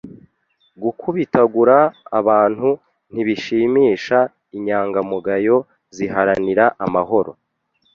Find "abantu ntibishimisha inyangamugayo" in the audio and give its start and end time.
2.19-5.57